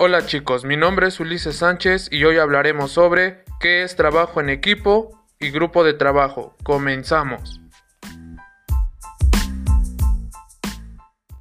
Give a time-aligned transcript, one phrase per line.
[0.00, 4.48] Hola chicos, mi nombre es Ulises Sánchez y hoy hablaremos sobre qué es trabajo en
[4.48, 6.56] equipo y grupo de trabajo.
[6.62, 7.60] Comenzamos.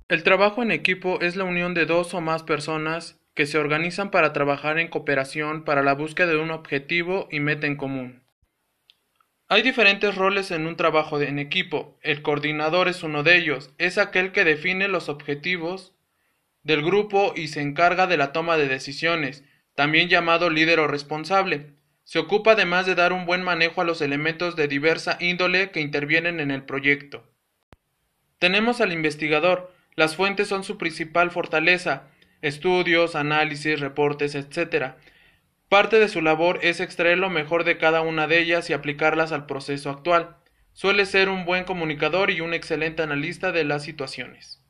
[0.10, 4.10] El trabajo en equipo es la unión de dos o más personas que se organizan
[4.10, 8.24] para trabajar en cooperación para la búsqueda de un objetivo y meta en común.
[9.50, 12.00] Hay diferentes roles en un trabajo en equipo.
[12.02, 13.70] El coordinador es uno de ellos.
[13.78, 15.94] Es aquel que define los objetivos
[16.68, 21.72] del grupo y se encarga de la toma de decisiones, también llamado líder o responsable.
[22.04, 25.80] Se ocupa además de dar un buen manejo a los elementos de diversa índole que
[25.80, 27.24] intervienen en el proyecto.
[28.38, 29.74] Tenemos al investigador.
[29.96, 32.10] Las fuentes son su principal fortaleza.
[32.42, 34.96] Estudios, análisis, reportes, etc.
[35.70, 39.32] Parte de su labor es extraer lo mejor de cada una de ellas y aplicarlas
[39.32, 40.36] al proceso actual.
[40.74, 44.67] Suele ser un buen comunicador y un excelente analista de las situaciones.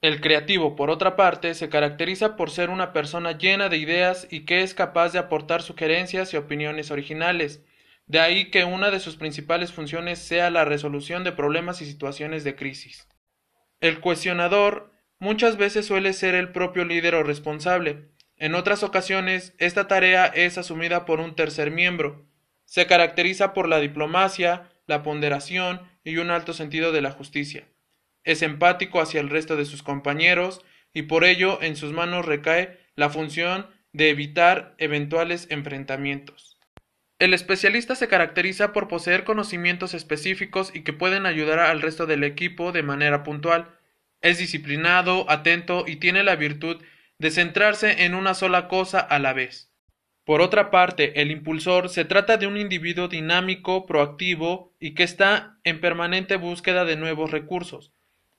[0.00, 4.44] El creativo, por otra parte, se caracteriza por ser una persona llena de ideas y
[4.44, 7.64] que es capaz de aportar sugerencias y opiniones originales.
[8.06, 12.44] De ahí que una de sus principales funciones sea la resolución de problemas y situaciones
[12.44, 13.08] de crisis.
[13.80, 18.08] El cuestionador muchas veces suele ser el propio líder o responsable.
[18.36, 22.24] En otras ocasiones, esta tarea es asumida por un tercer miembro.
[22.66, 27.66] Se caracteriza por la diplomacia, la ponderación y un alto sentido de la justicia
[28.28, 30.62] es empático hacia el resto de sus compañeros
[30.92, 36.58] y por ello en sus manos recae la función de evitar eventuales enfrentamientos.
[37.18, 42.22] El especialista se caracteriza por poseer conocimientos específicos y que pueden ayudar al resto del
[42.22, 43.78] equipo de manera puntual.
[44.20, 46.82] Es disciplinado, atento y tiene la virtud
[47.18, 49.72] de centrarse en una sola cosa a la vez.
[50.24, 55.58] Por otra parte, el impulsor se trata de un individuo dinámico, proactivo y que está
[55.64, 57.94] en permanente búsqueda de nuevos recursos.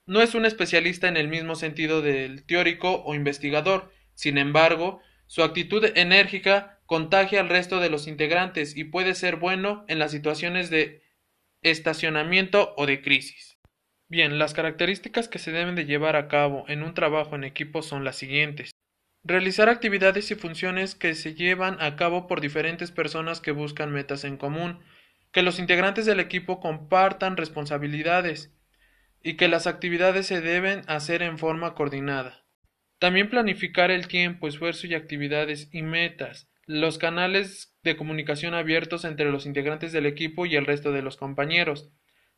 [0.10, 5.44] No es un especialista en el mismo sentido del teórico o investigador, sin embargo, su
[5.44, 10.72] actitud enérgica contagia al resto de los integrantes y puede ser bueno en las situaciones
[10.72, 11.04] de
[11.62, 13.60] estacionamiento o de crisis.
[14.08, 17.84] Bien, las características que se deben de llevar a cabo en un trabajo en equipo
[17.84, 18.72] son las siguientes.
[19.24, 24.24] Realizar actividades y funciones que se llevan a cabo por diferentes personas que buscan metas
[24.24, 24.80] en común,
[25.32, 28.52] que los integrantes del equipo compartan responsabilidades,
[29.22, 32.46] y que las actividades se deben hacer en forma coordinada.
[33.00, 39.32] También planificar el tiempo, esfuerzo y actividades y metas, los canales de comunicación abiertos entre
[39.32, 41.90] los integrantes del equipo y el resto de los compañeros.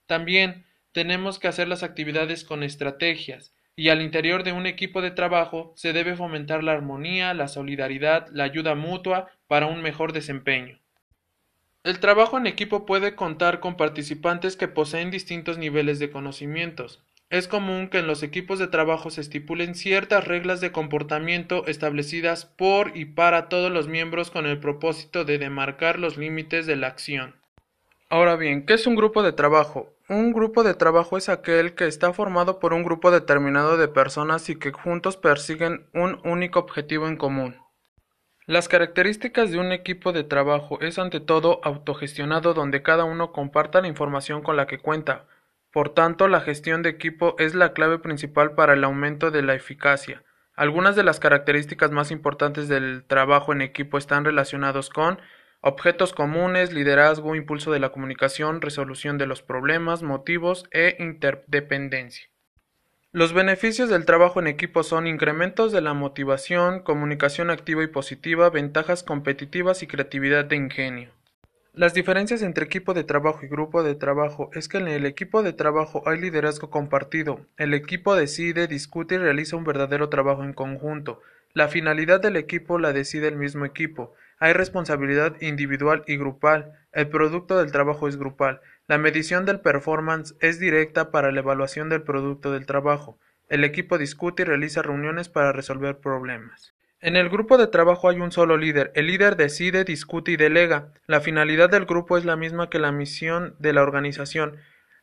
[0.06, 5.12] También tenemos que hacer las actividades con estrategias, y al interior de un equipo de
[5.12, 10.81] trabajo se debe fomentar la armonía, la solidaridad, la ayuda mutua para un mejor desempeño.
[11.92, 17.04] El trabajo en equipo puede contar con participantes que poseen distintos niveles de conocimientos.
[17.30, 22.46] Es común que en los equipos de trabajo se estipulen ciertas reglas de comportamiento establecidas
[22.46, 26.88] por y para todos los miembros con el propósito de demarcar los límites de la
[26.88, 27.36] acción.
[28.08, 29.94] Ahora bien, ¿qué es un grupo de trabajo?
[30.08, 34.50] Un grupo de trabajo es aquel que está formado por un grupo determinado de personas
[34.50, 37.61] y que juntos persiguen un único objetivo en común.
[38.48, 43.82] Las características de un equipo de trabajo es ante todo autogestionado donde cada uno comparta
[43.82, 45.28] la información con la que cuenta.
[45.72, 49.54] Por tanto, la gestión de equipo es la clave principal para el aumento de la
[49.54, 50.24] eficacia.
[50.56, 55.20] Algunas de las características más importantes del trabajo en equipo están relacionados con
[55.62, 62.31] objetos comunes, liderazgo, impulso de la comunicación, resolución de los problemas, motivos e interdependencia.
[63.14, 68.50] Los beneficios del trabajo en equipo son incrementos de la motivación, comunicación activa y positiva,
[68.50, 71.10] ventajas competitivas y creatividad de ingenio.
[71.74, 75.44] Las diferencias entre equipo de trabajo y grupo de trabajo es que en el equipo
[75.44, 80.54] de trabajo hay liderazgo compartido, el equipo decide, discute y realiza un verdadero trabajo en
[80.54, 81.20] conjunto.
[81.54, 84.14] La finalidad del equipo la decide el mismo equipo.
[84.40, 86.80] Hay responsabilidad individual y grupal.
[86.94, 88.62] El producto del trabajo es grupal.
[88.88, 93.18] La medición del performance es directa para la evaluación del producto del trabajo.
[93.48, 96.74] El equipo discute y realiza reuniones para resolver problemas.
[97.04, 98.92] En el grupo de trabajo hay un solo líder.
[98.94, 100.94] El líder decide, discute y delega.
[101.08, 104.58] La finalidad del grupo es la misma que la misión de la organización.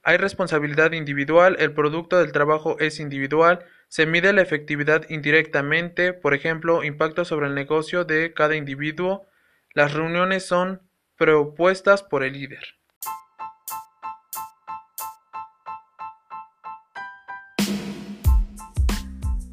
[0.04, 6.34] Hay responsabilidad individual, el producto del trabajo es individual, se mide la efectividad indirectamente, por
[6.34, 9.26] ejemplo, impacto sobre el negocio de cada individuo.
[9.74, 10.82] Las reuniones son
[11.16, 12.77] propuestas por el líder.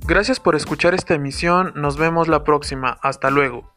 [0.07, 3.74] Gracias por escuchar esta emisión, nos vemos la próxima, hasta luego.